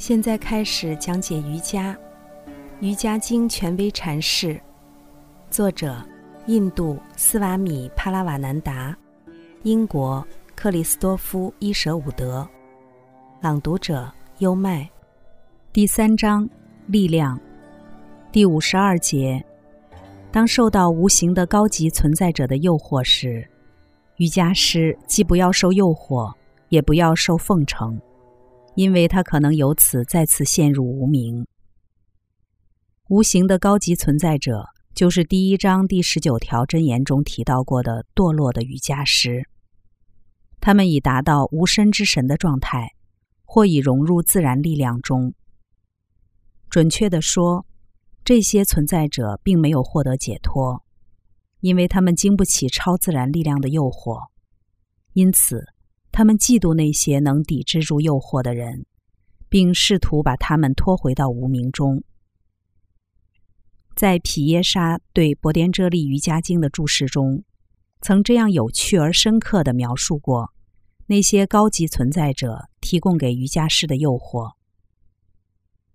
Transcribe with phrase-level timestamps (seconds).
[0.00, 1.94] 现在开始讲解瑜伽，
[2.80, 4.58] 《瑜伽经》权威阐释，
[5.50, 5.94] 作者：
[6.46, 8.96] 印度斯瓦米·帕拉瓦南达，
[9.62, 10.26] 英国
[10.56, 12.48] 克里斯多夫·伊舍伍德，
[13.42, 14.88] 朗读者：优麦。
[15.70, 16.48] 第三章：
[16.86, 17.38] 力量。
[18.32, 19.44] 第五十二节：
[20.32, 23.46] 当受到无形的高级存在者的诱惑时，
[24.16, 26.32] 瑜伽师既不要受诱惑，
[26.70, 28.00] 也不要受奉承。
[28.76, 31.46] 因为他可能由此再次陷入无名。
[33.08, 39.48] 无形的高级存在者，就是第一章第十九条真言中提到过的堕落的瑜伽师。
[40.60, 42.94] 他们已达到无身之神的状态，
[43.44, 45.34] 或已融入自然力量中。
[46.68, 47.66] 准确的说，
[48.24, 50.84] 这些存在者并没有获得解脱，
[51.60, 54.28] 因为他们经不起超自然力量的诱惑，
[55.14, 55.66] 因此。
[56.12, 58.84] 他们嫉妒那些能抵制住诱惑的人，
[59.48, 62.02] 并试图把他们拖回到无名中。
[63.94, 67.44] 在皮耶沙对《博颠遮利瑜伽经》的注释中，
[68.00, 70.52] 曾这样有趣而深刻的描述过
[71.06, 74.52] 那些高级存在者提供给瑜伽师的诱惑：“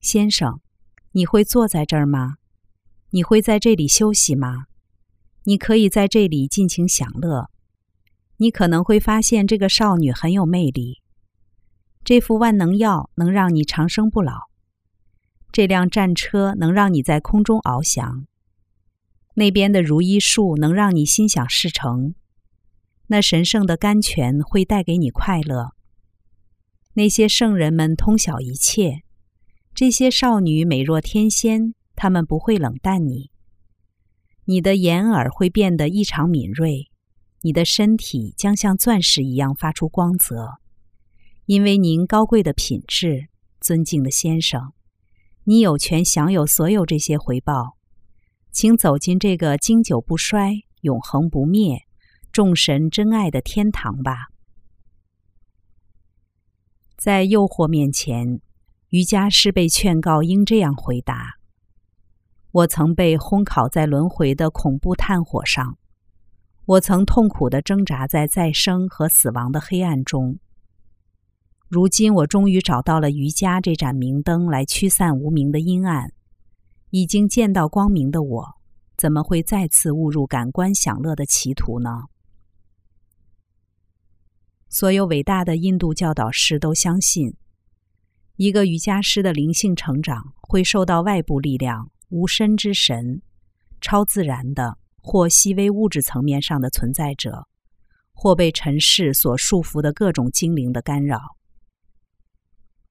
[0.00, 0.60] 先生，
[1.12, 2.36] 你会坐在这儿吗？
[3.10, 4.66] 你会在这里休息吗？
[5.44, 7.50] 你可以在这里尽情享乐。”
[8.38, 11.02] 你可能会发现这个少女很有魅力。
[12.04, 14.32] 这副万能药能让你长生不老。
[15.52, 18.26] 这辆战车能让你在空中翱翔。
[19.34, 22.14] 那边的如意树能让你心想事成。
[23.08, 25.70] 那神圣的甘泉会带给你快乐。
[26.94, 29.02] 那些圣人们通晓一切。
[29.74, 33.30] 这些少女美若天仙，她们不会冷淡你。
[34.44, 36.90] 你的眼耳会变得异常敏锐。
[37.42, 40.58] 你的身体将像钻石一样发出光泽，
[41.46, 43.28] 因为您高贵的品质，
[43.60, 44.72] 尊敬的先生，
[45.44, 47.76] 你有权享有所有这些回报。
[48.50, 51.82] 请走进这个经久不衰、永恒不灭、
[52.32, 54.26] 众神真爱的天堂吧。
[56.96, 58.40] 在诱惑面前，
[58.88, 61.36] 瑜伽师被劝告应这样回答
[62.50, 65.78] ：“我曾被烘烤在轮回的恐怖炭火上。”
[66.68, 70.38] 我曾痛苦的挣扎在再生和死亡的黑暗中。
[71.66, 76.12] 如今，我终于找到了瑜伽这盏明灯，来驱散无名的阴暗。
[76.90, 78.46] 已经见到光明的我，
[78.98, 82.02] 怎么会再次误入感官享乐的歧途呢？
[84.68, 87.34] 所有伟大的印度教导师都相信，
[88.36, 93.22] 一个瑜伽师的灵性成长会受到外部力量、无身之神、
[93.80, 94.76] 超自然的。
[95.10, 97.48] 或细微物质层面上的存在者，
[98.12, 101.18] 或被尘世所束缚的各种精灵的干扰。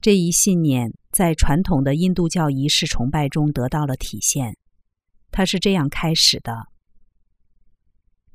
[0.00, 4.56] 这一信念在传统的印度教仪式崇拜中得到了体现。
[5.32, 6.68] 它是这样开始的：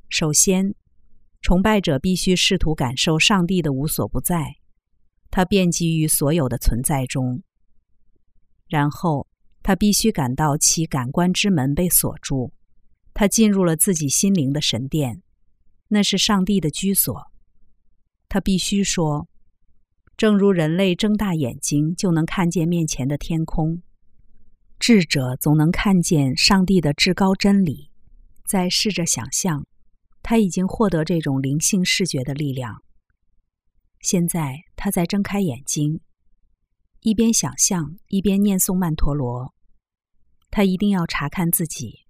[0.10, 0.76] 首先，
[1.40, 4.58] 崇拜者必须试图感受上帝的无所不在，
[5.32, 7.42] 他遍及于所有的存在中。
[8.68, 9.26] 然后，
[9.64, 12.52] 他必须感到其感官之门被锁住。
[13.20, 15.22] 他进入了自己心灵的神殿，
[15.90, 17.14] 那是上帝的居所。
[18.30, 19.28] 他必须说，
[20.16, 23.84] 正如人类睁大眼睛就能看见面前的天空，
[24.80, 27.92] 智者总能看见上帝的至高真理。
[28.48, 29.68] 再试着想象，
[30.24, 32.82] 他已经获得这种灵性视觉的力量。
[34.00, 36.00] 现在他在睁开眼睛，
[37.02, 39.54] 一边想象一边念诵曼陀罗。
[40.50, 42.06] 他一定要查看自己。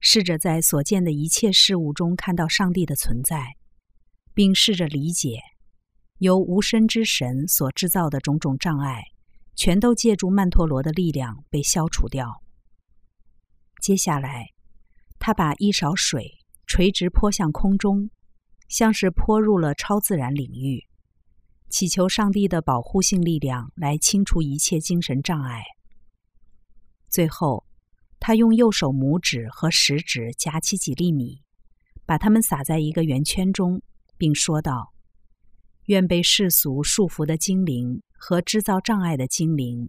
[0.00, 3.56] 试着在所见的一切事物中看到上帝的存在，
[4.32, 5.40] 并试着理解
[6.18, 9.02] 由无身之神所制造的种种障碍，
[9.56, 12.42] 全都借助曼陀罗的力量被消除掉。
[13.82, 14.46] 接下来，
[15.18, 18.10] 他把一勺水垂直泼向空中，
[18.68, 20.86] 像是泼入了超自然领域，
[21.68, 25.64] 祈求上帝的保护性力量来清除一切精神障碍。
[27.08, 27.67] 最后。
[28.20, 31.42] 他用右手拇指和食指夹起几粒米，
[32.04, 33.80] 把它们撒在一个圆圈中，
[34.16, 34.92] 并说道
[35.86, 39.88] ：“愿被世俗束缚的精灵和制造障碍的精灵，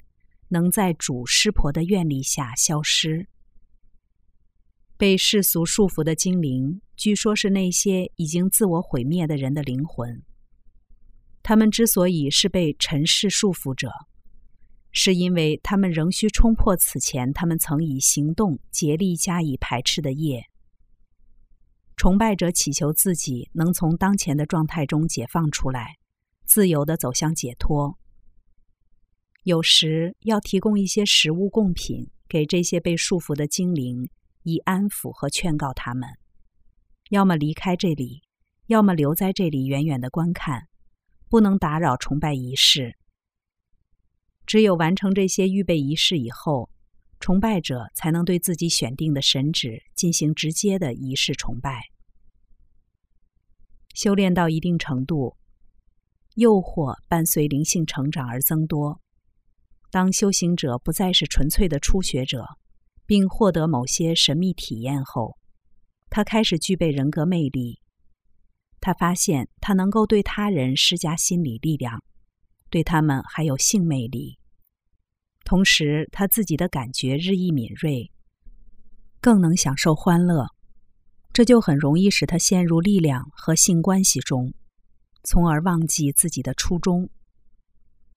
[0.50, 3.28] 能在主师婆的愿力下消失。
[4.96, 10.24] 被世俗束缚的精灵，据说是那些已经自我毁灭的人的灵魂。
[11.42, 13.90] 他们之所以是被尘世束缚者。”
[14.92, 20.46] 是因为他们仍需冲破此前他们曾以行动竭力加以排斥的业。
[21.96, 25.98] 崇拜者祈求自己能从当前的状态中解放出来，
[26.46, 27.98] 自由的走向解脱。
[29.44, 34.10] 有时要提供一些食物贡品给这些被束缚的精灵，
[34.44, 36.10] 以安抚和劝告他们：
[37.10, 38.22] 要么离开这里，
[38.68, 40.68] 要么留在这里远远的观看，
[41.30, 42.99] 不能打扰崇拜仪式。
[44.50, 46.72] 只有完成这些预备仪式以后，
[47.19, 51.84] 崇拜者才能对自己选定的神旨进行直接的仪式崇拜。
[53.94, 55.38] 修炼到一定程度，
[56.34, 59.00] 诱惑伴随灵性成长而增多。
[59.92, 62.44] 当修行者不再是纯粹的初学者，
[63.06, 65.38] 并获得某些神秘体验后，
[66.10, 67.81] 他开始具备人格魅力。
[68.80, 72.04] 他发现他能够对他人施加心理力量，
[72.72, 74.39] 对他们还有性魅力。
[75.50, 78.12] 同时，他自己的感觉日益敏锐，
[79.19, 80.46] 更能享受欢乐。
[81.34, 84.54] 这就很容易使他陷入力量和性关系中，
[85.24, 87.10] 从而忘记自己的初衷。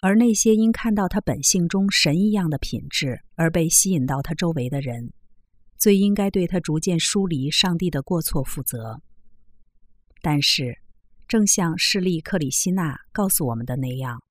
[0.02, 5.14] 而那些因看到他本性中神一样的品质而被吸引到他周围的人，
[5.78, 9.00] 最应该对他逐渐疏离上帝的过错负责。
[10.20, 10.82] 但是，
[11.26, 14.22] 正像势利克里希纳告诉我们的那样，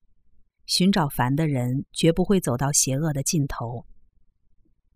[0.66, 3.86] 寻找凡的人绝不会走到邪恶的尽头。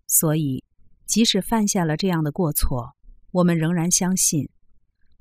[0.06, 0.64] 所以，
[1.06, 2.94] 即使犯下了这样的过错，
[3.32, 4.48] 我们仍然相信，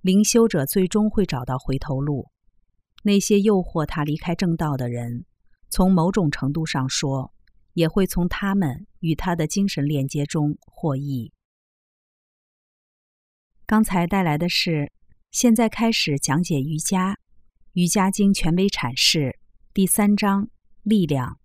[0.02, 2.30] 灵修者最终会找到回头路。
[3.04, 5.26] 那些诱惑他离开正道的人，
[5.70, 7.34] 从某种程度上说，
[7.74, 11.32] 也会从他们与他的精神链接中获益。
[13.66, 14.92] 刚才带来的是，
[15.32, 17.14] 现在开始讲解瑜伽，
[17.74, 19.38] 《瑜伽经》权威阐释
[19.76, 20.48] 第三章
[20.84, 21.38] 力量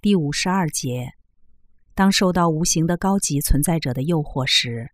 [0.00, 1.12] 第五十二节：
[1.94, 4.90] 当受到无形的高级存在者的诱惑时。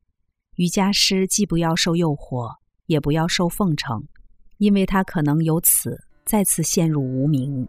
[0.56, 2.56] 瑜伽师既不要受诱惑，
[2.86, 4.08] 也不要受奉承，
[4.56, 7.68] 因为他可能由此再次陷入无明。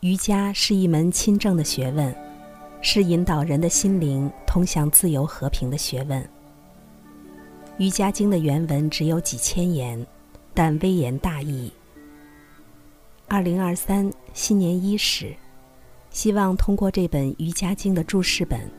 [0.00, 2.12] 瑜伽是一门亲政的学问，
[2.82, 6.20] 是引导人的心灵通向自由和平的学问。
[7.78, 10.04] 《瑜伽经》的原文只有几千言，
[10.52, 11.72] 但微言大义。
[13.28, 15.34] 二零二三新年伊始，
[16.10, 18.70] 希望通过这本《瑜伽经》的注释本。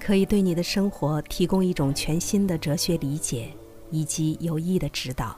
[0.00, 3.50] 可以对你的生活提供一种全新的哲学理解，
[3.90, 5.36] 以及有益的指导。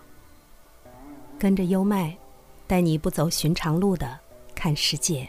[1.39, 2.17] 跟着优麦，
[2.69, 4.19] 带你不走寻常路的
[4.55, 5.29] 看世界。